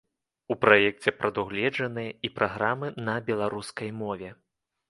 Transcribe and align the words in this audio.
У 0.53 0.55
праекце 0.63 1.13
прадугледжаныя 1.19 2.15
і 2.29 2.33
праграмы 2.39 2.93
на 3.07 3.19
беларускай 3.29 3.89
мове. 4.03 4.29